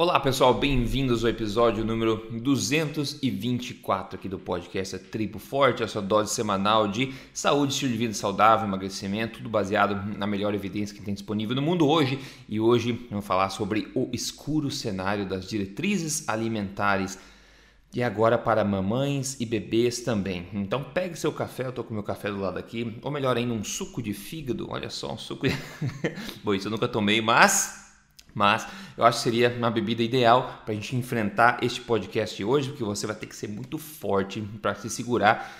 [0.00, 6.00] Olá pessoal, bem-vindos ao episódio número 224 aqui do podcast é Tribo Forte, a sua
[6.00, 11.02] dose semanal de saúde, estilo de vida saudável, emagrecimento, tudo baseado na melhor evidência que
[11.02, 12.16] tem disponível no mundo hoje.
[12.48, 17.18] E hoje vamos falar sobre o escuro cenário das diretrizes alimentares
[17.92, 20.46] e agora para mamães e bebês também.
[20.54, 23.52] Então pegue seu café, eu tô com meu café do lado aqui, ou melhor ainda,
[23.52, 24.68] um suco de fígado.
[24.70, 25.56] Olha só, um suco de...
[26.44, 27.87] Bom, isso eu nunca tomei, mas
[28.34, 28.66] mas
[28.96, 32.70] eu acho que seria uma bebida ideal para a gente enfrentar este podcast de hoje,
[32.70, 35.50] porque você vai ter que ser muito forte para se segurar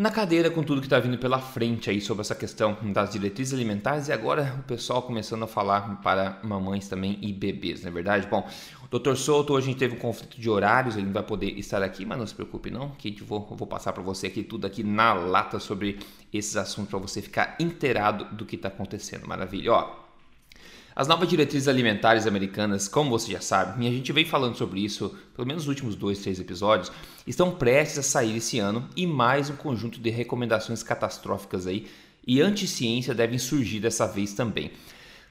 [0.00, 3.52] na cadeira com tudo que está vindo pela frente aí sobre essa questão das diretrizes
[3.52, 7.92] alimentares e agora o pessoal começando a falar para mamães também e bebês, não é
[7.92, 8.26] verdade?
[8.26, 8.48] Bom,
[8.82, 9.14] o Dr.
[9.14, 12.06] Souto hoje a gente teve um conflito de horários, ele não vai poder estar aqui,
[12.06, 14.82] mas não se preocupe não, que eu vou, vou passar para você aqui tudo aqui
[14.82, 15.98] na lata sobre
[16.32, 19.26] esses assuntos para você ficar inteirado do que está acontecendo.
[19.26, 19.99] Maravilha, ó.
[20.94, 24.80] As novas diretrizes alimentares americanas, como você já sabe, e a gente vem falando sobre
[24.80, 26.90] isso pelo menos nos últimos dois, três episódios,
[27.26, 31.86] estão prestes a sair esse ano e mais um conjunto de recomendações catastróficas aí
[32.26, 34.72] e anti-ciência devem surgir dessa vez também.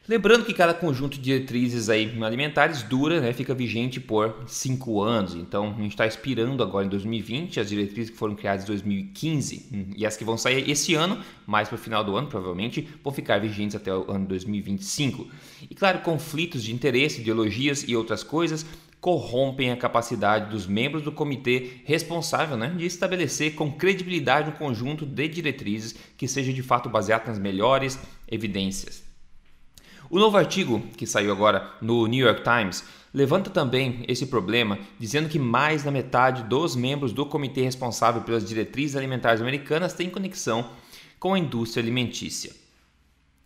[0.08, 5.36] Lembrando que cada conjunto de diretrizes aí alimentares dura, né, fica vigente por cinco anos.
[5.36, 9.69] Então a gente está expirando agora em 2020 as diretrizes que foram criadas em 2015
[9.72, 12.89] hum, e as que vão sair esse ano, mais para o final do ano provavelmente,
[13.03, 15.28] vão ficar vigentes até o ano 2025.
[15.69, 18.66] E claro, conflitos de interesse, ideologias e outras coisas
[19.00, 25.06] corrompem a capacidade dos membros do comitê responsável né, de estabelecer com credibilidade um conjunto
[25.06, 29.08] de diretrizes que seja de fato baseado nas melhores evidências.
[30.09, 35.29] O novo artigo que saiu agora no New York Times levanta também esse problema, dizendo
[35.29, 40.71] que mais da metade dos membros do comitê responsável pelas diretrizes alimentares americanas tem conexão
[41.19, 42.51] com a indústria alimentícia.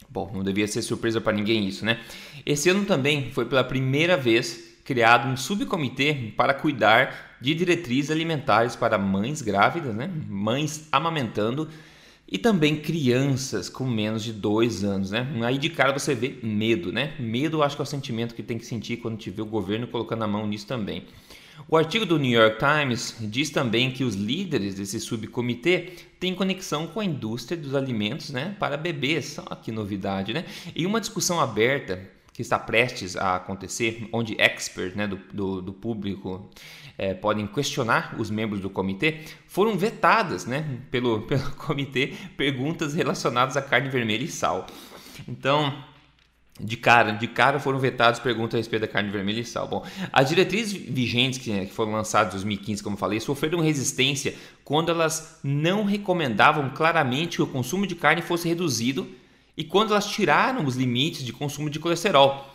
[0.10, 2.00] Bom, não devia ser surpresa para ninguém isso, né?
[2.46, 8.74] Esse ano também foi pela primeira vez criado um subcomitê para cuidar de diretrizes alimentares
[8.76, 10.10] para mães grávidas, né?
[10.30, 11.68] mães amamentando
[12.34, 15.28] e também crianças com menos de dois anos, né?
[15.44, 17.14] Aí de cara você vê medo, né?
[17.20, 19.86] Medo acho que é o sentimento que tem que sentir quando te vê o governo
[19.86, 21.04] colocando a mão nisso também.
[21.70, 26.88] O artigo do New York Times diz também que os líderes desse subcomitê têm conexão
[26.88, 29.38] com a indústria dos alimentos né, para bebês.
[29.38, 30.44] Olha que novidade, né?
[30.76, 32.02] E uma discussão aberta
[32.34, 36.50] que está prestes a acontecer, onde experts né, do, do, do público
[36.98, 43.56] é, podem questionar os membros do comitê, foram vetadas né, pelo, pelo comitê perguntas relacionadas
[43.56, 44.66] à carne vermelha e sal.
[45.28, 45.84] Então,
[46.60, 49.68] de cara, de cara foram vetadas perguntas a respeito da carne vermelha e sal.
[49.68, 54.34] Bom, as diretrizes vigentes que, que foram lançadas em 2015, como falei, sofreram resistência
[54.64, 59.08] quando elas não recomendavam claramente que o consumo de carne fosse reduzido
[59.56, 62.54] e quando elas tiraram os limites de consumo de colesterol.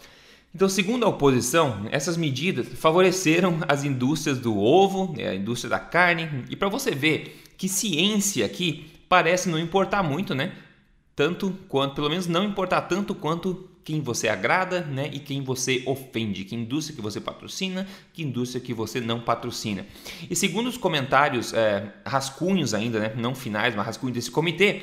[0.55, 5.79] Então, segundo a oposição, essas medidas favoreceram as indústrias do ovo, né, a indústria da
[5.79, 10.53] carne, e para você ver que ciência aqui parece não importar muito, né?
[11.15, 15.11] Tanto quanto, pelo menos não importar tanto quanto quem você agrada, né?
[15.13, 19.87] E quem você ofende, que indústria que você patrocina, que indústria que você não patrocina.
[20.31, 23.15] E segundo os comentários, é, rascunhos ainda, né?
[23.17, 24.83] Não finais, mas rascunhos desse comitê,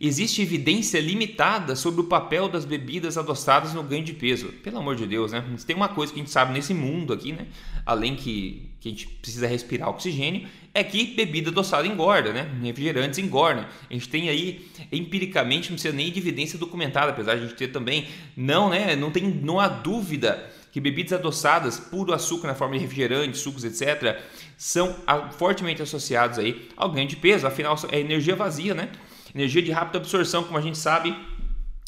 [0.00, 4.48] existe evidência limitada sobre o papel das bebidas adoçadas no ganho de peso.
[4.62, 5.44] Pelo amor de Deus, né?
[5.66, 7.46] Tem uma coisa que a gente sabe nesse mundo aqui, né?
[7.84, 12.50] Além que, que a gente precisa respirar oxigênio, é que bebida adoçada engorda, né?
[12.62, 13.64] Refrigerantes engordam.
[13.88, 17.56] A gente tem aí, empiricamente, não precisa nem de evidência documentada, apesar de a gente
[17.56, 18.94] ter também, não, né?
[18.96, 23.64] Não tem, não há dúvida que bebidas adoçadas, puro açúcar na forma de refrigerante, sucos,
[23.64, 24.20] etc.,
[24.58, 24.94] são
[25.38, 27.46] fortemente associados aí ao ganho de peso.
[27.46, 28.90] Afinal, é energia vazia, né?
[29.36, 31.14] Energia de rápida absorção, como a gente sabe,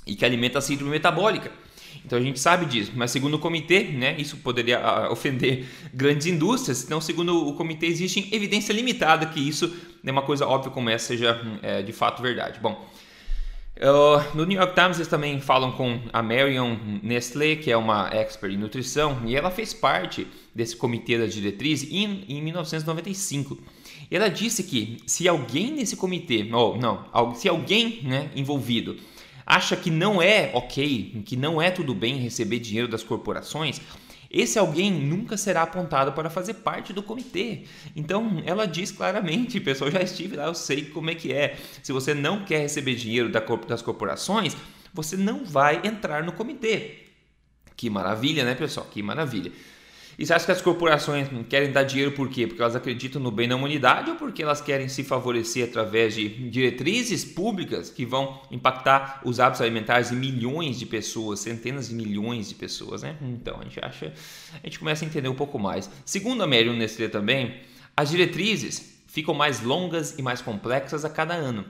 [0.07, 1.51] e que alimenta a síndrome metabólica.
[2.05, 6.27] Então a gente sabe disso, mas segundo o comitê, né, isso poderia uh, ofender grandes
[6.27, 6.85] indústrias.
[6.85, 11.09] Então, segundo o comitê, existe evidência limitada que isso é uma coisa óbvia como essa
[11.09, 12.61] seja é, de fato verdade.
[12.61, 12.87] Bom,
[13.77, 18.09] uh, no New York Times eles também falam com a Marion Nestlé, que é uma
[18.13, 23.59] expert em nutrição, e ela fez parte desse comitê da diretriz em, em 1995.
[24.11, 28.97] Ela disse que se alguém nesse comitê, ou não, se alguém né, envolvido
[29.45, 33.81] acha que não é ok, que não é tudo bem receber dinheiro das corporações,
[34.31, 37.63] esse alguém nunca será apontado para fazer parte do comitê.
[37.97, 41.57] Então ela diz claramente, pessoal, já estive lá, eu sei como é que é.
[41.83, 43.31] Se você não quer receber dinheiro
[43.67, 44.57] das corporações,
[44.93, 47.05] você não vai entrar no comitê.
[47.77, 48.87] Que maravilha, né, pessoal?
[48.91, 49.53] Que maravilha.
[50.19, 52.45] E você acha que as corporações querem dar dinheiro por quê?
[52.45, 56.29] Porque elas acreditam no bem da humanidade ou porque elas querem se favorecer através de
[56.51, 62.49] diretrizes públicas que vão impactar os hábitos alimentares de milhões de pessoas, centenas de milhões
[62.49, 63.17] de pessoas, né?
[63.23, 64.13] Então a gente acha,
[64.61, 65.89] a gente começa a entender um pouco mais.
[66.05, 67.61] Segundo a Mary Nestlé também,
[67.97, 71.65] as diretrizes ficam mais longas e mais complexas a cada ano.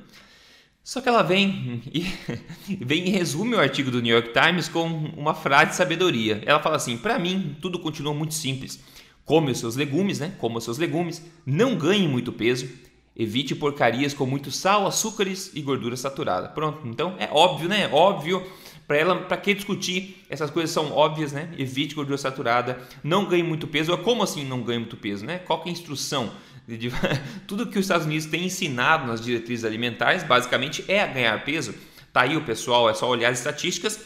[0.88, 2.00] Só que ela vem e
[2.82, 6.42] vem e resume o artigo do New York Times com uma frase de sabedoria.
[6.46, 8.82] Ela fala assim: "Para mim, tudo continua muito simples.
[9.22, 10.32] Come os seus legumes, né?
[10.38, 12.66] Coma os seus legumes, não ganhe muito peso,
[13.14, 16.48] evite porcarias com muito sal, açúcares e gordura saturada".
[16.48, 16.88] Pronto.
[16.88, 17.90] Então é óbvio, né?
[17.92, 18.42] Óbvio
[18.86, 20.24] para ela, para que discutir?
[20.30, 21.50] Essas coisas são óbvias, né?
[21.58, 23.94] Evite gordura saturada, não ganhe muito peso.
[23.98, 25.36] Como assim não ganhe muito peso, né?
[25.36, 26.30] Qual é a instrução?
[26.76, 26.90] De,
[27.48, 31.74] tudo que os Estados Unidos têm ensinado nas diretrizes alimentares, basicamente, é a ganhar peso.
[32.12, 33.98] Tá aí o pessoal, é só olhar as estatísticas.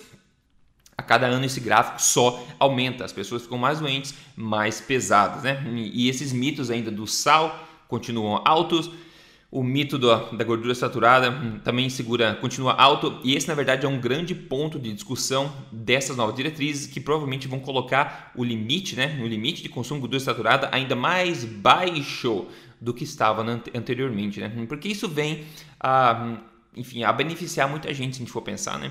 [0.96, 5.60] A cada ano esse gráfico só aumenta, as pessoas ficam mais doentes, mais pesadas, né?
[5.74, 8.90] E esses mitos ainda do sal continuam altos,
[9.52, 13.88] o mito da, da gordura saturada também segura, continua alto e esse na verdade é
[13.88, 19.20] um grande ponto de discussão dessas novas diretrizes que provavelmente vão colocar o limite, né,
[19.22, 22.46] o limite de consumo de gordura saturada ainda mais baixo
[22.80, 23.42] do que estava
[23.74, 24.50] anteriormente, né?
[24.66, 25.44] Porque isso vem
[25.78, 26.40] a
[26.74, 28.90] enfim, a beneficiar muita gente, se a gente for pensar, né?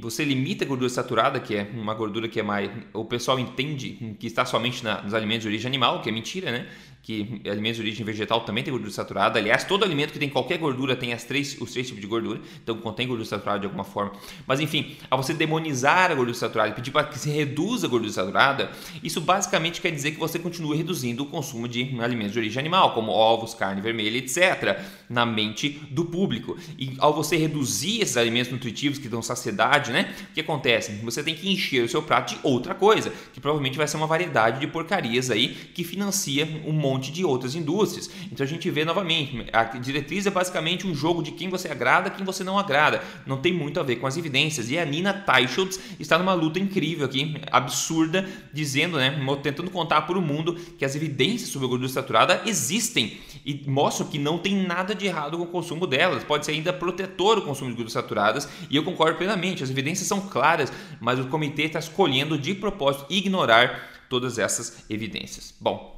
[0.00, 2.68] Você limita a gordura saturada, que é uma gordura que é mais.
[2.92, 6.50] O pessoal entende que está somente na, nos alimentos de origem animal, que é mentira,
[6.50, 6.66] né?
[7.06, 9.38] Que alimentos de origem vegetal também tem gordura saturada.
[9.38, 12.40] Aliás, todo alimento que tem qualquer gordura tem as três, os três tipos de gordura,
[12.60, 14.10] então contém gordura saturada de alguma forma.
[14.44, 17.88] Mas enfim, ao você demonizar a gordura saturada e pedir para que se reduza a
[17.88, 18.72] gordura saturada,
[19.04, 22.92] isso basicamente quer dizer que você continua reduzindo o consumo de alimentos de origem animal,
[22.92, 26.58] como ovos, carne vermelha, etc., na mente do público.
[26.76, 30.12] E ao você reduzir esses alimentos nutritivos que dão saciedade, né?
[30.30, 30.90] O que acontece?
[31.04, 34.08] Você tem que encher o seu prato de outra coisa, que provavelmente vai ser uma
[34.08, 38.10] variedade de porcarias aí que financia um monte monte de outras indústrias.
[38.32, 42.10] Então a gente vê novamente, a diretriz é basicamente um jogo de quem você agrada,
[42.10, 43.02] quem você não agrada.
[43.26, 44.70] Não tem muito a ver com as evidências.
[44.70, 50.18] E a Nina Teicholz está numa luta incrível aqui, absurda, dizendo, né, tentando contar para
[50.18, 54.56] o mundo que as evidências sobre a gordura saturada existem e mostram que não tem
[54.56, 56.24] nada de errado com o consumo delas.
[56.24, 59.62] Pode ser ainda protetor o consumo de gorduras saturadas e eu concordo plenamente.
[59.62, 65.54] As evidências são claras, mas o comitê está escolhendo de propósito ignorar todas essas evidências.
[65.60, 65.95] Bom,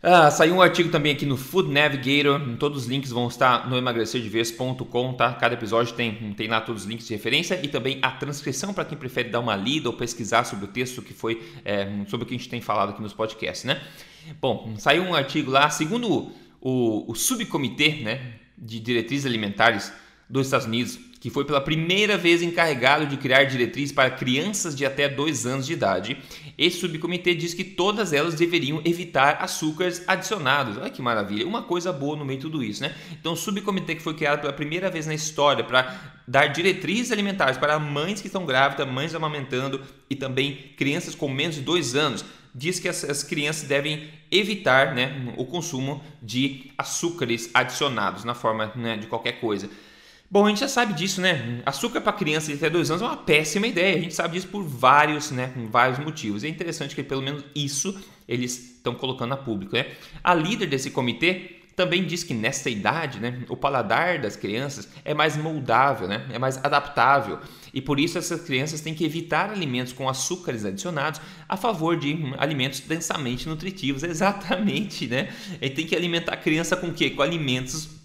[0.00, 2.40] ah, saiu um artigo também aqui no Food Navigator.
[2.56, 5.32] Todos os links vão estar no emagrecerdevez.com, tá?
[5.34, 8.84] Cada episódio tem, tem lá todos os links de referência e também a transcrição para
[8.84, 12.28] quem prefere dar uma lida ou pesquisar sobre o texto que foi é, sobre o
[12.28, 13.82] que a gente tem falado aqui nos podcasts, né?
[14.40, 16.30] Bom, saiu um artigo lá, segundo
[16.60, 19.92] o, o subcomitê né, de diretrizes alimentares
[20.30, 24.86] dos Estados Unidos, que foi pela primeira vez encarregado de criar diretrizes para crianças de
[24.86, 26.16] até 2 anos de idade.
[26.56, 30.76] Esse subcomitê diz que todas elas deveriam evitar açúcares adicionados.
[30.76, 32.94] Olha que maravilha, uma coisa boa no meio de tudo isso, né?
[33.12, 37.58] Então, o subcomitê que foi criado pela primeira vez na história para dar diretrizes alimentares
[37.58, 42.24] para mães que estão grávidas, mães amamentando e também crianças com menos de 2 anos
[42.54, 48.72] diz que as, as, crianças devem evitar né, o consumo de açúcares adicionados na forma
[48.74, 49.70] né, de qualquer coisa.
[50.30, 51.62] Bom, a gente já sabe disso, né?
[51.64, 53.96] Açúcar para criança de até 2 anos é uma péssima ideia.
[53.96, 56.44] A gente sabe disso por vários, né, vários motivos.
[56.44, 57.98] É interessante que pelo menos isso
[58.28, 59.86] eles estão colocando a público, né?
[60.22, 65.14] A líder desse comitê também diz que nessa idade, né, o paladar das crianças é
[65.14, 67.38] mais moldável, né, é mais adaptável
[67.72, 72.34] e por isso essas crianças têm que evitar alimentos com açúcares adicionados a favor de
[72.36, 74.02] alimentos densamente nutritivos.
[74.04, 75.32] Exatamente, né?
[75.62, 77.10] E tem que alimentar a criança com o quê?
[77.10, 77.97] Com alimentos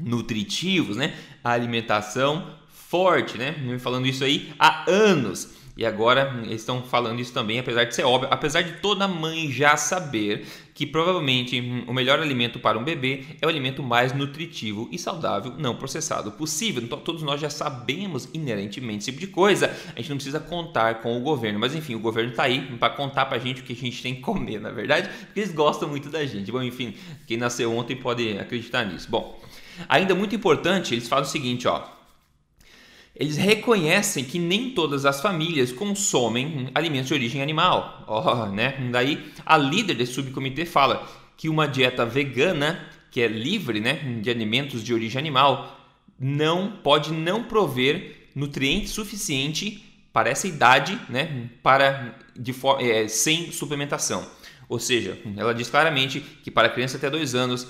[0.00, 1.14] nutritivos, né?
[1.42, 3.54] A alimentação forte, né?
[3.78, 5.60] Falando isso aí há anos.
[5.76, 9.50] E agora eles estão falando isso também, apesar de ser óbvio, apesar de toda mãe
[9.50, 14.12] já saber que provavelmente hum, o melhor alimento para um bebê é o alimento mais
[14.12, 16.82] nutritivo e saudável não processado possível.
[16.82, 19.74] Então, todos nós já sabemos inerentemente esse tipo de coisa.
[19.96, 22.90] A gente não precisa contar com o governo, mas enfim, o governo está aí para
[22.90, 25.52] contar para a gente o que a gente tem que comer, na verdade, porque eles
[25.52, 26.52] gostam muito da gente.
[26.52, 26.94] Bom, enfim,
[27.26, 29.06] quem nasceu ontem pode acreditar nisso.
[29.10, 29.40] Bom,
[29.88, 31.82] Ainda muito importante, eles falam o seguinte, ó.
[33.14, 38.04] Eles reconhecem que nem todas as famílias consomem alimentos de origem animal.
[38.06, 38.88] Oh, né?
[38.90, 44.30] Daí a líder desse subcomitê fala que uma dieta vegana, que é livre né, de
[44.30, 45.78] alimentos de origem animal,
[46.18, 54.26] não pode não prover nutrientes suficiente para essa idade, né, para de é, sem suplementação.
[54.68, 57.66] Ou seja, ela diz claramente que para criança até dois anos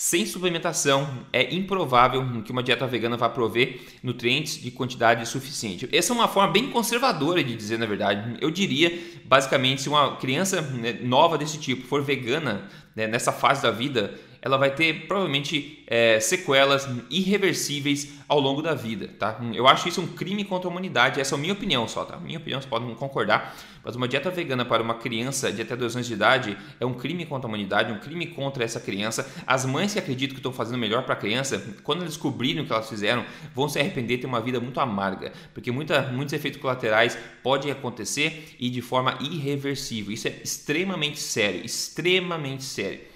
[0.00, 5.86] sem suplementação, é improvável que uma dieta vegana vá prover nutrientes de quantidade suficiente.
[5.92, 8.38] Essa é uma forma bem conservadora de dizer, na verdade.
[8.40, 12.66] Eu diria, basicamente, se uma criança né, nova desse tipo for vegana
[12.96, 18.74] né, nessa fase da vida, ela vai ter provavelmente é, sequelas irreversíveis ao longo da
[18.74, 19.38] vida, tá?
[19.52, 22.16] Eu acho isso um crime contra a humanidade, essa é a minha opinião só, tá?
[22.16, 23.54] Minha opinião, vocês podem concordar,
[23.84, 26.94] mas uma dieta vegana para uma criança de até 2 anos de idade é um
[26.94, 29.28] crime contra a humanidade, um crime contra essa criança.
[29.46, 32.66] As mães que acreditam que estão fazendo melhor para a criança, quando elas descobrirem o
[32.66, 36.32] que elas fizeram, vão se arrepender de ter uma vida muito amarga, porque muita, muitos
[36.32, 40.12] efeitos colaterais podem acontecer e de forma irreversível.
[40.12, 43.09] Isso é extremamente sério, extremamente sério.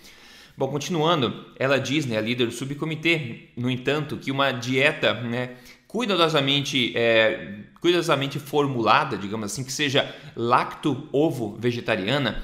[0.57, 5.57] Bom, continuando, ela diz, né, a líder do subcomitê, no entanto, que uma dieta né,
[5.89, 12.43] cuidadosamente, é, cuidadosamente formulada, digamos assim, que seja lacto-ovo vegetariana,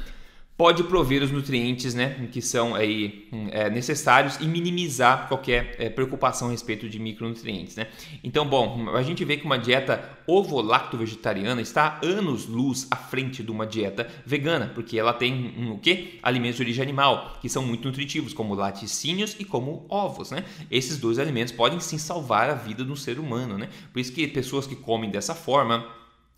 [0.61, 6.49] pode prover os nutrientes né, que são aí, é, necessários e minimizar qualquer é, preocupação
[6.49, 7.77] a respeito de micronutrientes.
[7.77, 7.87] Né?
[8.23, 13.67] Então, bom, a gente vê que uma dieta ovo-lacto-vegetariana está anos-luz à frente de uma
[13.67, 16.19] dieta vegana, porque ela tem um, o quê?
[16.23, 20.31] Alimentos de origem animal, que são muito nutritivos, como laticínios e como ovos.
[20.31, 20.45] Né?
[20.71, 23.57] Esses dois alimentos podem sim salvar a vida do ser humano.
[23.57, 23.71] Né?
[23.95, 25.89] Por isso que pessoas que comem dessa forma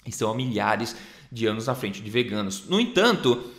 [0.06, 0.94] estão há milhares
[1.32, 2.68] de anos à frente de veganos.
[2.68, 3.50] No entanto,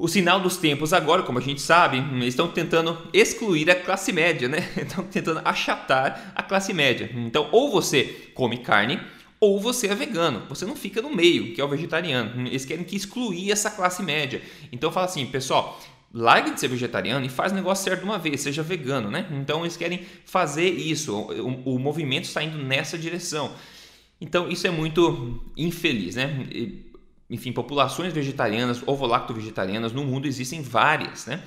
[0.00, 4.48] o sinal dos tempos agora, como a gente sabe, estão tentando excluir a classe média,
[4.48, 4.66] né?
[4.74, 7.10] Estão tentando achatar a classe média.
[7.14, 8.04] Então, ou você
[8.34, 8.98] come carne,
[9.38, 10.42] ou você é vegano.
[10.48, 12.46] Você não fica no meio, que é o vegetariano.
[12.46, 14.40] Eles querem que excluir essa classe média.
[14.72, 15.78] Então, fala assim, pessoal,
[16.14, 19.28] largue de ser vegetariano e faz o negócio certo de uma vez, seja vegano, né?
[19.32, 21.14] Então, eles querem fazer isso.
[21.14, 23.52] O, movimento está indo nessa direção.
[24.18, 26.46] Então, isso é muito infeliz, né?
[27.30, 31.40] Enfim, populações vegetarianas, ovo-lacto-vegetarianas no mundo existem várias, né?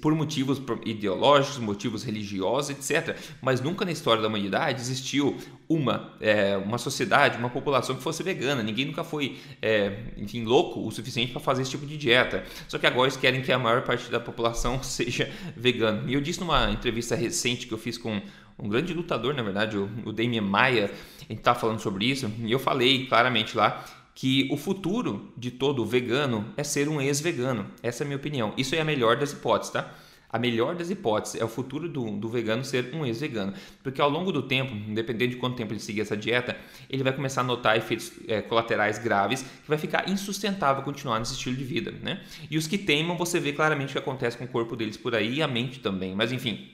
[0.00, 3.14] Por motivos ideológicos, motivos religiosos, etc.
[3.42, 5.36] Mas nunca na história da humanidade existiu
[5.68, 8.62] uma, é, uma sociedade, uma população que fosse vegana.
[8.62, 12.42] Ninguém nunca foi, é, enfim, louco o suficiente para fazer esse tipo de dieta.
[12.66, 16.02] Só que agora eles querem que a maior parte da população seja vegana.
[16.06, 18.22] E eu disse numa entrevista recente que eu fiz com
[18.58, 22.50] um grande lutador, na verdade, o, Damien Maia, a gente está falando sobre isso, e
[22.50, 23.84] eu falei claramente lá
[24.16, 27.66] que o futuro de todo vegano é ser um ex-vegano.
[27.82, 28.54] Essa é a minha opinião.
[28.56, 29.92] Isso é a melhor das hipóteses, tá?
[30.30, 33.52] A melhor das hipóteses é o futuro do, do vegano ser um ex-vegano.
[33.82, 36.56] Porque ao longo do tempo, independente de quanto tempo ele seguir essa dieta,
[36.88, 41.34] ele vai começar a notar efeitos é, colaterais graves que vai ficar insustentável continuar nesse
[41.34, 41.90] estilo de vida.
[41.90, 42.24] Né?
[42.50, 45.14] E os que teimam, você vê claramente o que acontece com o corpo deles por
[45.14, 46.14] aí e a mente também.
[46.14, 46.70] Mas enfim,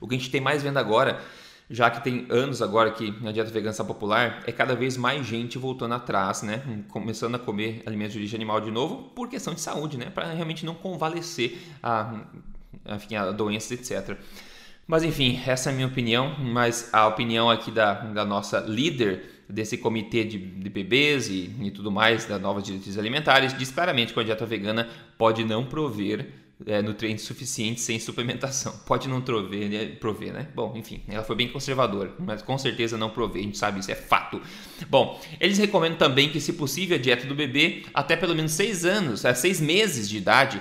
[0.00, 1.22] o que a gente tem mais vendo agora
[1.70, 5.26] já que tem anos agora que a dieta vegana está popular, é cada vez mais
[5.26, 6.62] gente voltando atrás, né?
[6.88, 10.10] Começando a comer alimentos de origem animal de novo por questão de saúde, né?
[10.10, 12.20] Para realmente não convalescer a,
[12.94, 14.18] enfim, a doenças, etc.
[14.86, 19.44] Mas enfim, essa é a minha opinião, mas a opinião aqui da, da nossa líder
[19.48, 24.12] desse comitê de, de bebês e, e tudo mais, das novas diretrizes alimentares, diz claramente
[24.12, 28.72] que a dieta vegana pode não prover é, nutrientes suficientes sem suplementação.
[28.86, 29.86] Pode não prover, né?
[29.86, 30.48] prover, né?
[30.54, 33.90] Bom, enfim, ela foi bem conservadora, mas com certeza não prover, a gente sabe isso,
[33.90, 34.40] é fato.
[34.88, 38.84] Bom, eles recomendam também que, se possível, a dieta do bebê até pelo menos seis
[38.84, 40.60] anos, é, seis meses de idade,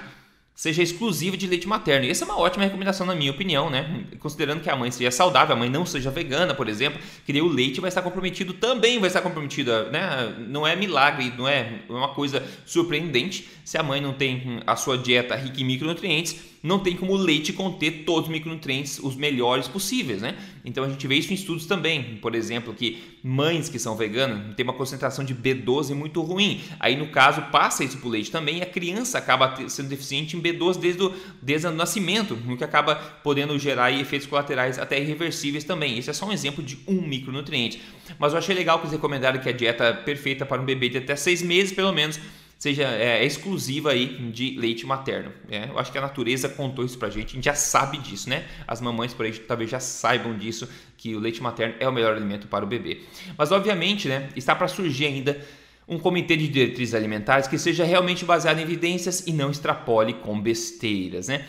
[0.55, 2.05] seja exclusivo de leite materno.
[2.05, 4.05] E essa é uma ótima recomendação, na minha opinião, né?
[4.19, 7.47] Considerando que a mãe seja saudável, a mãe não seja vegana, por exemplo, que o
[7.47, 10.35] leite vai estar comprometido, também vai estar comprometido, né?
[10.47, 14.97] Não é milagre, não é uma coisa surpreendente se a mãe não tem a sua
[14.97, 19.67] dieta rica em micronutrientes não tem como o leite conter todos os micronutrientes, os melhores
[19.67, 20.37] possíveis, né?
[20.63, 24.55] Então a gente vê isso em estudos também, por exemplo, que mães que são veganas
[24.55, 26.61] têm uma concentração de B12 muito ruim.
[26.79, 30.37] Aí no caso passa isso para o leite também e a criança acaba sendo deficiente
[30.37, 34.97] em B12 desde o, desde o nascimento, o que acaba podendo gerar efeitos colaterais até
[35.01, 35.97] irreversíveis também.
[35.97, 37.81] Esse é só um exemplo de um micronutriente.
[38.17, 40.99] Mas eu achei legal que eles recomendaram que a dieta perfeita para um bebê de
[40.99, 42.17] até seis meses, pelo menos,
[42.63, 45.33] seja é, é, exclusiva aí de leite materno.
[45.51, 48.29] É, eu acho que a natureza contou isso pra gente, a gente já sabe disso,
[48.29, 48.45] né?
[48.65, 52.15] As mamães por aí talvez já saibam disso, que o leite materno é o melhor
[52.15, 53.01] alimento para o bebê.
[53.37, 55.45] Mas obviamente, né, está para surgir ainda
[55.85, 60.39] um comitê de diretrizes alimentares que seja realmente baseado em evidências e não extrapole com
[60.39, 61.45] besteiras, né?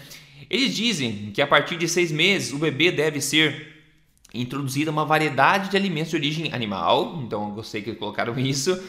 [0.50, 3.73] Eles dizem que a partir de seis meses o bebê deve ser
[4.35, 8.83] introduzida uma variedade de alimentos de origem animal, então eu gostei que colocaram isso,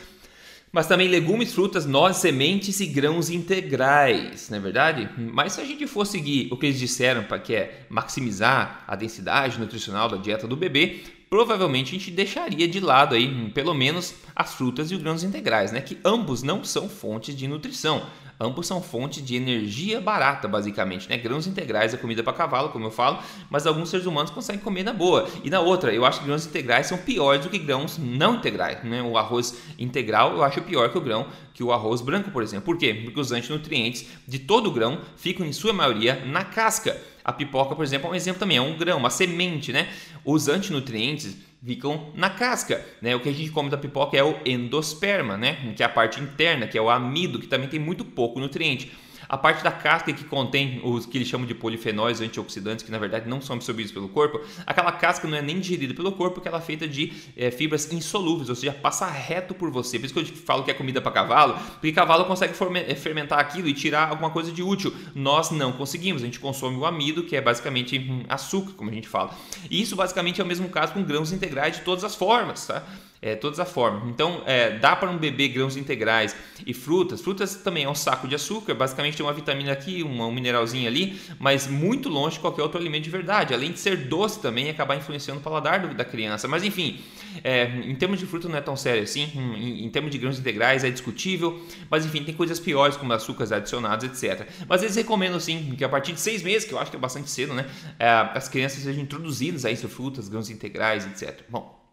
[0.75, 5.09] mas também legumes, frutas, nozes, sementes e grãos integrais, não é verdade?
[5.17, 8.93] Mas se a gente for seguir o que eles disseram para que é maximizar a
[8.93, 14.15] densidade nutricional da dieta do bebê, provavelmente a gente deixaria de lado aí, pelo menos,
[14.35, 15.79] as frutas e os grãos integrais, né?
[15.79, 18.05] Que ambos não são fontes de nutrição.
[18.39, 21.17] Ambos são fontes de energia barata, basicamente, né?
[21.17, 24.83] Grãos integrais é comida para cavalo, como eu falo, mas alguns seres humanos conseguem comer
[24.83, 25.27] na boa.
[25.43, 28.83] E na outra, eu acho que grãos integrais são piores do que grãos não integrais,
[28.83, 29.01] né?
[29.01, 32.65] O arroz integral eu acho pior que o grão que o arroz branco, por exemplo.
[32.65, 32.93] Por quê?
[32.93, 37.01] Porque os antinutrientes de todo o grão ficam, em sua maioria, na casca.
[37.23, 39.89] A pipoca, por exemplo, é um exemplo também, é um grão, uma semente, né?
[40.23, 43.15] Os antinutrientes ficam na casca, né?
[43.15, 45.73] O que a gente come da pipoca é o endosperma, né?
[45.75, 48.91] Que é a parte interna, que é o amido, que também tem muito pouco nutriente.
[49.35, 52.97] A parte da casca que contém os que eles chamam de polifenóis antioxidantes, que na
[52.97, 56.47] verdade não são absorvidos pelo corpo, aquela casca não é nem digerida pelo corpo, porque
[56.47, 59.99] ela é feita de é, fibras insolúveis, ou seja, passa reto por você.
[59.99, 62.53] Por isso que eu falo que é comida para cavalo, porque cavalo consegue
[62.87, 64.95] eh, fermentar aquilo e tirar alguma coisa de útil.
[65.13, 68.93] Nós não conseguimos, a gente consome o amido, que é basicamente hum, açúcar, como a
[68.93, 69.31] gente fala.
[69.69, 72.85] E isso basicamente é o mesmo caso com grãos integrais de todas as formas, tá?
[73.25, 74.07] É, todas as formas.
[74.07, 77.21] Então, é, dá para um bebê grãos integrais e frutas.
[77.21, 81.19] Frutas também é um saco de açúcar, basicamente tem uma vitamina aqui, um mineralzinho ali,
[81.39, 83.51] mas muito longe de qualquer outro alimento de verdade.
[83.51, 86.47] Além de ser doce também, acabar influenciando o paladar da criança.
[86.47, 86.99] Mas enfim,
[87.43, 89.23] é, em termos de fruta não é tão sério assim.
[89.33, 93.51] Em, em, termos de grãos integrais é discutível, mas enfim, tem coisas piores como açúcares
[93.51, 94.47] adicionados, etc.
[94.69, 96.99] Mas eles recomendam sim que a partir de seis meses, que eu acho que é
[96.99, 97.65] bastante cedo, né,
[97.97, 101.41] é, as crianças sejam introduzidas a isso, frutas, grãos integrais, etc.
[101.49, 101.84] Bom,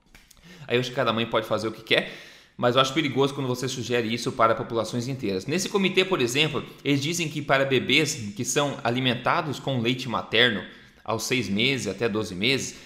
[0.72, 2.10] Aí eu acho que cada mãe pode fazer o que quer,
[2.56, 5.44] mas eu acho perigoso quando você sugere isso para populações inteiras.
[5.44, 10.64] Nesse comitê, por exemplo, eles dizem que para bebês que são alimentados com leite materno
[11.04, 12.76] aos 6 meses até 12 meses,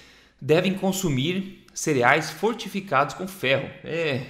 [0.41, 3.71] devem consumir cereais fortificados com ferro.
[3.85, 4.23] É,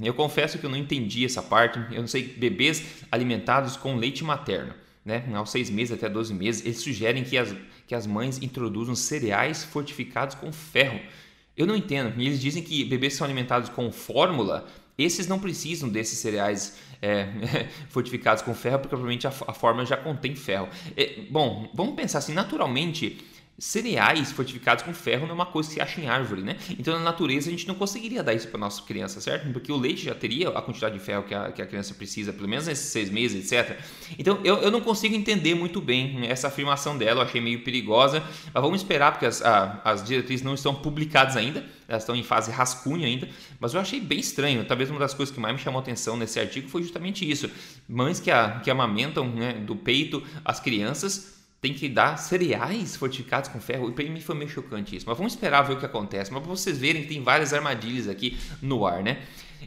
[0.00, 1.80] eu confesso que eu não entendi essa parte.
[1.90, 4.72] Eu não sei, bebês alimentados com leite materno,
[5.04, 5.24] né?
[5.34, 7.56] Aos 6 meses até 12 meses, eles sugerem que as,
[7.88, 11.00] que as mães introduzam cereais fortificados com ferro.
[11.58, 12.18] Eu não entendo.
[12.18, 17.26] Eles dizem que bebês são alimentados com fórmula, esses não precisam desses cereais é,
[17.90, 20.68] fortificados com ferro, porque provavelmente a, a fórmula já contém ferro.
[20.96, 23.18] É, bom, vamos pensar assim, naturalmente
[23.58, 26.56] cereais fortificados com ferro não é uma coisa que se acha em árvore, né?
[26.78, 29.52] Então na natureza a gente não conseguiria dar isso para nossa criança, certo?
[29.52, 32.32] Porque o leite já teria a quantidade de ferro que a, que a criança precisa,
[32.32, 33.76] pelo menos nesses seis meses, etc.
[34.16, 38.22] Então eu, eu não consigo entender muito bem essa afirmação dela, eu achei meio perigosa,
[38.54, 42.22] mas vamos esperar porque as, a, as diretrizes não estão publicadas ainda, elas estão em
[42.22, 44.64] fase rascunho ainda, mas eu achei bem estranho.
[44.66, 47.50] Talvez uma das coisas que mais me chamou atenção nesse artigo foi justamente isso:
[47.88, 53.48] mães que, a, que amamentam né, do peito as crianças tem que dar cereais fortificados
[53.50, 53.90] com ferro.
[53.90, 55.04] E para mim foi meio chocante isso.
[55.08, 56.32] Mas vamos esperar ver o que acontece.
[56.32, 59.22] Mas para vocês verem que tem várias armadilhas aqui no ar, né?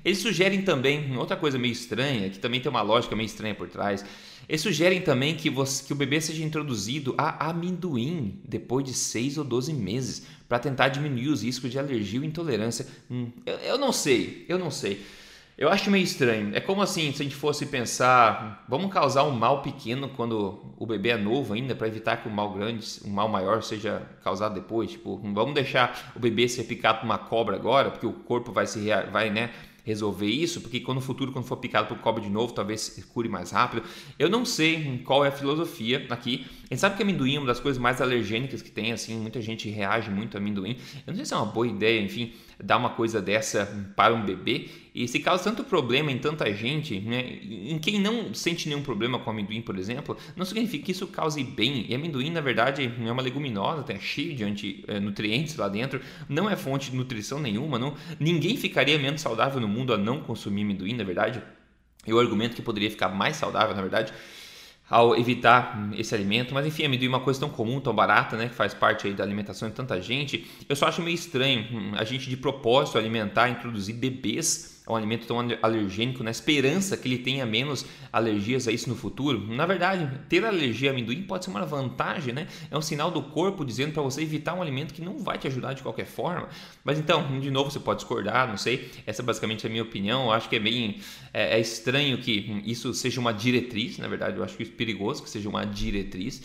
[0.05, 3.67] Eles sugerem também, outra coisa meio estranha, que também tem uma lógica meio estranha por
[3.67, 4.05] trás.
[4.47, 9.37] Eles sugerem também que, você, que o bebê seja introduzido a amendoim depois de 6
[9.37, 12.87] ou 12 meses, para tentar diminuir os riscos de alergia ou intolerância.
[13.09, 15.05] Hum, eu, eu não sei, eu não sei.
[15.57, 16.55] Eu acho meio estranho.
[16.55, 20.85] É como assim, se a gente fosse pensar, vamos causar um mal pequeno quando o
[20.85, 24.55] bebê é novo ainda, para evitar que o mal grande, um mal maior seja causado
[24.55, 24.91] depois.
[24.91, 28.65] Tipo, vamos deixar o bebê ser picado por uma cobra agora, porque o corpo vai
[28.65, 29.51] se vai, né,
[29.83, 33.27] resolver isso, porque quando no futuro, quando for picado por cobra de novo, talvez cure
[33.27, 33.83] mais rápido.
[34.17, 36.45] Eu não sei qual é a filosofia aqui.
[36.69, 39.41] A gente sabe que amendoim é uma das coisas mais alergênicas que tem, assim, muita
[39.41, 40.77] gente reage muito a amendoim.
[41.05, 44.23] Eu não sei se é uma boa ideia, enfim, dar uma coisa dessa para um
[44.23, 47.39] bebê e se causa tanto problema em tanta gente, né?
[47.43, 51.43] em quem não sente nenhum problema com amendoim, por exemplo, não significa que isso cause
[51.43, 51.85] bem.
[51.87, 56.55] E amendoim, na verdade, é uma leguminosa, tem cheio de antinutrientes lá dentro, não é
[56.55, 60.93] fonte de nutrição nenhuma, não, ninguém ficaria menos saudável no mundo a não consumir amendoim,
[60.93, 61.41] na verdade.
[62.05, 64.13] Eu argumento que poderia ficar mais saudável, na verdade
[64.91, 66.53] ao evitar esse alimento.
[66.53, 69.13] Mas enfim, amendoim é uma coisa tão comum, tão barata, né, que faz parte aí
[69.13, 70.45] da alimentação de tanta gente.
[70.67, 75.27] Eu só acho meio estranho hum, a gente de propósito alimentar, introduzir bebês um alimento
[75.27, 79.39] tão alergênico, na esperança que ele tenha menos alergias a isso no futuro.
[79.47, 82.47] Na verdade, ter alergia a amendoim pode ser uma vantagem, né?
[82.69, 85.47] É um sinal do corpo dizendo para você evitar um alimento que não vai te
[85.47, 86.49] ajudar de qualquer forma.
[86.83, 88.91] Mas então, de novo, você pode discordar, não sei.
[89.05, 90.25] Essa é basicamente a minha opinião.
[90.25, 90.99] Eu acho que é bem
[91.33, 95.23] é, é estranho que isso seja uma diretriz, na verdade, eu acho que é perigoso
[95.23, 96.41] que seja uma diretriz.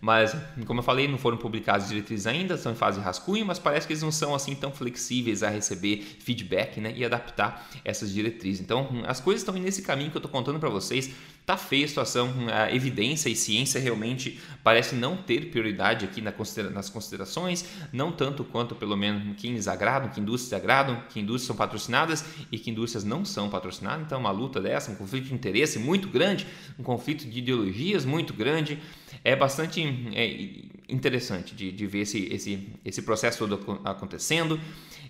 [0.00, 3.58] Mas, como eu falei, não foram publicadas diretrizes ainda, estão em fase de rascunho, mas
[3.58, 8.12] parece que eles não são assim tão flexíveis a receber feedback né, e adaptar essas
[8.12, 8.60] diretrizes.
[8.60, 11.10] Então, as coisas estão nesse caminho que eu estou contando para vocês.
[11.46, 16.90] Tá feia a situação, a evidência e ciência realmente parece não ter prioridade aqui nas
[16.90, 21.54] considerações, não tanto quanto pelo menos que lhes agradam, que indústrias agradam, que indústrias são
[21.54, 24.04] patrocinadas e que indústrias não são patrocinadas.
[24.04, 28.34] Então, uma luta dessa, um conflito de interesse muito grande, um conflito de ideologias muito
[28.34, 28.80] grande
[29.22, 29.80] é bastante
[30.16, 34.60] é, interessante de, de ver esse, esse, esse processo todo acontecendo.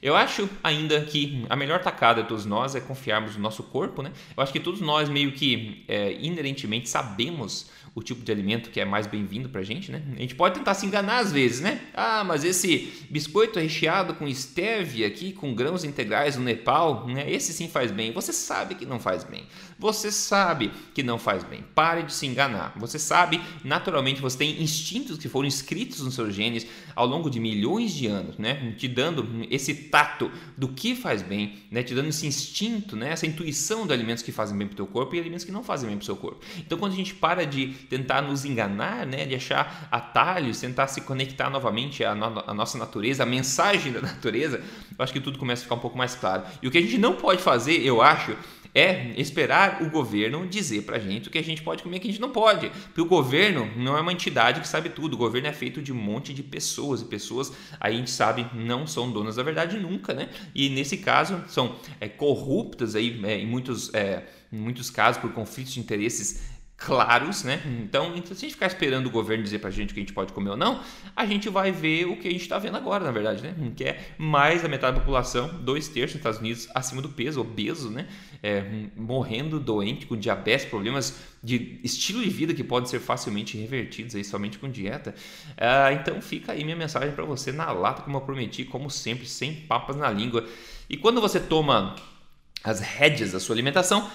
[0.03, 4.03] Eu acho ainda que a melhor tacada de todos nós é confiarmos no nosso corpo,
[4.03, 4.12] né?
[4.37, 8.79] Eu acho que todos nós meio que é, inerentemente sabemos o tipo de alimento que
[8.79, 10.03] é mais bem-vindo pra gente, né?
[10.15, 11.81] A gente pode tentar se enganar às vezes, né?
[11.95, 17.29] Ah, mas esse biscoito recheado com stevia aqui, com grãos integrais no Nepal, né?
[17.29, 18.13] Esse sim faz bem.
[18.13, 19.47] Você sabe que não faz bem.
[19.79, 21.65] Você sabe que não faz bem.
[21.75, 22.75] Pare de se enganar.
[22.77, 27.41] Você sabe, naturalmente, você tem instintos que foram escritos nos seus genes ao longo de
[27.41, 28.75] milhões de anos, né?
[28.77, 31.83] Te dando esse tato do que faz bem, né?
[31.83, 33.11] Te dando esse instinto, né?
[33.11, 35.89] Essa intuição de alimentos que fazem bem pro teu corpo e alimentos que não fazem
[35.89, 36.45] bem pro seu corpo.
[36.59, 41.01] Então, quando a gente para de tentar nos enganar, né, de achar atalhos, tentar se
[41.01, 45.38] conectar novamente à, no à nossa natureza, à mensagem da natureza, eu acho que tudo
[45.38, 46.42] começa a ficar um pouco mais claro.
[46.62, 48.37] E o que a gente não pode fazer, eu acho,
[48.77, 52.03] é esperar o governo dizer pra gente o que a gente pode comer e o
[52.03, 52.68] que a gente não pode.
[52.68, 55.14] Porque o governo não é uma entidade que sabe tudo.
[55.14, 58.87] O governo é feito de um monte de pessoas e pessoas, a gente sabe, não
[58.87, 60.29] são donas da verdade nunca, né?
[60.55, 65.33] E nesse caso são é, corruptas aí é, em muitos, é, em muitos casos por
[65.33, 67.62] conflitos de interesses claros, né?
[67.83, 70.03] Então, então, se a gente ficar esperando o governo dizer pra gente o que a
[70.03, 70.83] gente pode comer ou não,
[71.15, 73.55] a gente vai ver o que a gente está vendo agora, na verdade, né?
[73.75, 77.41] Que é mais da metade da população, dois terços nos Estados Unidos, acima do peso,
[77.41, 78.07] obeso, né?
[78.43, 78.62] É,
[78.95, 84.23] morrendo doente, com diabetes, problemas de estilo de vida que podem ser facilmente revertidos aí
[84.23, 85.15] somente com dieta.
[85.57, 89.27] Ah, então, fica aí minha mensagem para você na lata, como eu prometi, como sempre,
[89.27, 90.47] sem papas na língua.
[90.91, 91.97] E quando você toma
[92.62, 94.11] as rédeas da sua alimentação,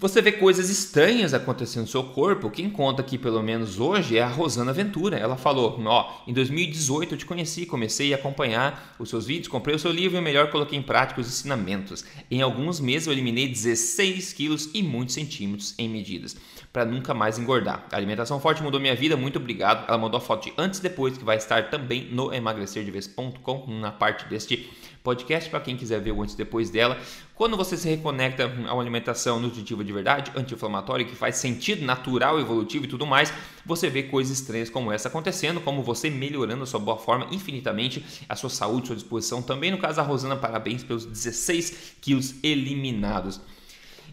[0.00, 2.50] você vê coisas estranhas acontecendo no seu corpo.
[2.50, 5.16] Quem conta aqui, pelo menos hoje, é a Rosana Ventura.
[5.16, 9.74] Ela falou: Ó, em 2018 eu te conheci, comecei a acompanhar os seus vídeos, comprei
[9.74, 12.04] o seu livro e, melhor, coloquei em prática os ensinamentos.
[12.30, 16.36] Em alguns meses eu eliminei 16 quilos e muitos centímetros em medidas,
[16.72, 17.84] para nunca mais engordar.
[17.90, 19.88] A alimentação forte mudou minha vida, muito obrigado.
[19.88, 23.90] Ela mandou a foto de antes e depois, que vai estar também no emagrecerdevez.com, na
[23.90, 24.70] parte deste
[25.08, 26.98] podcast para quem quiser ver o antes e depois dela.
[27.34, 32.38] Quando você se reconecta a uma alimentação nutritiva de verdade, anti-inflamatória, que faz sentido, natural,
[32.38, 33.32] evolutivo e tudo mais,
[33.64, 38.04] você vê coisas estranhas como essa acontecendo, como você melhorando a sua boa forma infinitamente,
[38.28, 39.40] a sua saúde, sua disposição.
[39.40, 43.40] Também no caso da Rosana, parabéns pelos 16 quilos eliminados.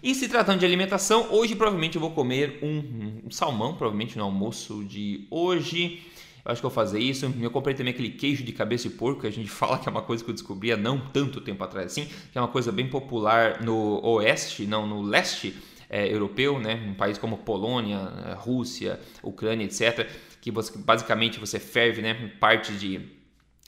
[0.02, 4.24] E se tratando de alimentação, hoje provavelmente eu vou comer um, um salmão, provavelmente no
[4.24, 6.02] almoço de hoje.
[6.46, 7.34] Eu acho que eu vou fazer isso.
[7.42, 9.92] Eu comprei também aquele queijo de cabeça de porco, que a gente fala que é
[9.92, 12.72] uma coisa que eu descobri há não tanto tempo atrás assim, que é uma coisa
[12.72, 15.56] bem popular no oeste, não, no leste
[15.90, 16.86] é, europeu, né?
[16.88, 20.08] Um país como Polônia, é, Rússia, Ucrânia, etc.,
[20.40, 22.32] que você, basicamente você ferve, né?
[22.40, 23.02] Parte de,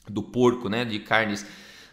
[0.08, 0.84] do porco, né?
[0.84, 1.44] De carnes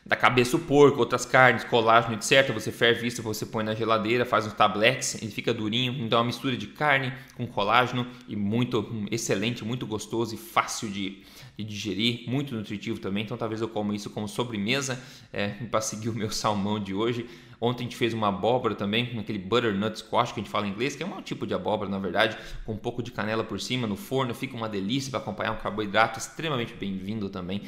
[0.06, 2.52] da cabeça do porco, outras carnes, colágeno, etc.
[2.54, 5.94] Você ferve isso, você põe na geladeira, faz uns tabletes, ele fica durinho.
[6.06, 10.38] Então é uma mistura de carne com colágeno e muito hum, excelente, muito gostoso e
[10.38, 11.24] fácil de,
[11.58, 13.24] de digerir, muito nutritivo também.
[13.24, 15.02] Então talvez eu coma isso como sobremesa
[15.34, 17.28] é, para seguir o meu salmão de hoje.
[17.60, 20.70] Ontem a gente fez uma abóbora também, aquele butternut squash que a gente fala em
[20.70, 23.60] inglês, que é um tipo de abóbora na verdade, com um pouco de canela por
[23.60, 27.64] cima no forno, fica uma delícia para acompanhar um carboidrato extremamente bem-vindo também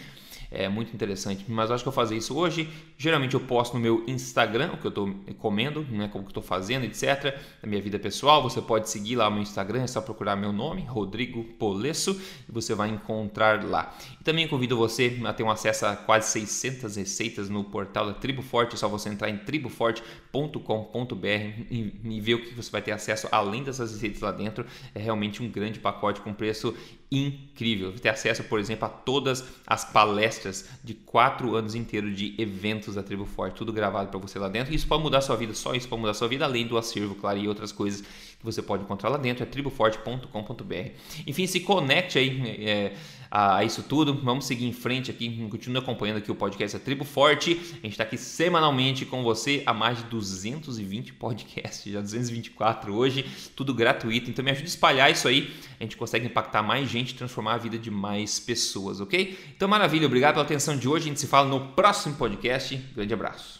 [0.52, 1.46] é muito interessante.
[1.48, 2.70] Mas eu acho que eu vou fazer isso hoje.
[2.98, 6.44] Geralmente eu posto no meu Instagram o que eu estou comendo, né, como que estou
[6.44, 7.36] fazendo, etc.
[7.62, 10.52] Na minha vida pessoal, você pode seguir lá o meu Instagram, é só procurar meu
[10.52, 13.96] nome, Rodrigo Polesso, e você vai encontrar lá.
[14.20, 18.14] E também convido você a ter um acesso a quase 600 receitas no portal da
[18.14, 21.28] Tribo Forte, é só você entrar em triboforte.com.br
[21.70, 24.66] e, e ver o que você vai ter acesso além dessas receitas lá dentro.
[24.96, 26.76] É realmente um grande pacote com preço
[27.12, 27.94] incrível.
[27.94, 33.04] Ter acesso, por exemplo, a todas as palestras de quatro anos inteiros de eventos da
[33.04, 34.74] Tribo Forte, tudo gravado para você lá dentro.
[34.74, 37.40] Isso pode mudar sua vida, só isso pode mudar sua vida, além do acervo, claro,
[37.40, 38.04] e outras coisas
[38.40, 39.44] que você pode encontrar lá dentro.
[39.44, 40.92] É triboforte.com.br.
[41.26, 42.66] Enfim, se conecte aí.
[42.66, 42.94] É,
[43.32, 44.14] a, isso tudo.
[44.14, 47.52] Vamos seguir em frente aqui, continue acompanhando aqui o podcast A Tribo Forte.
[47.52, 53.26] A gente está aqui semanalmente com você há mais de 220 podcasts, já 224 hoje,
[53.56, 54.30] tudo gratuito.
[54.30, 57.58] Então me ajude a espalhar isso aí, a gente consegue impactar mais gente, transformar a
[57.58, 59.38] vida de mais pessoas, ok?
[59.56, 61.06] Então maravilha, obrigado pela atenção de hoje.
[61.06, 62.76] A gente se fala no próximo podcast.
[62.96, 63.57] Grande abraço.